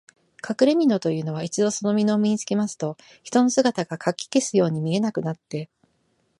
[0.41, 5.69] かくれみのというのは、一度そのみのを身につけますと、人の姿がかき消すように見えなくなって、